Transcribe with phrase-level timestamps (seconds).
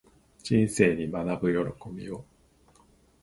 [0.41, 2.25] 人生に学ぶ喜びを